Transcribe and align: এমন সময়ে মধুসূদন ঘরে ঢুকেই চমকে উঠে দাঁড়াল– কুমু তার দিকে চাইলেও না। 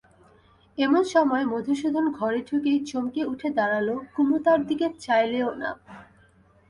এমন 0.77 1.03
সময়ে 1.05 1.45
মধুসূদন 1.45 2.05
ঘরে 2.11 2.39
ঢুকেই 2.41 2.79
চমকে 2.85 3.21
উঠে 3.25 3.49
দাঁড়াল– 3.49 4.05
কুমু 4.13 4.37
তার 4.45 4.59
দিকে 4.67 4.87
চাইলেও 4.99 5.49
না। 5.55 5.69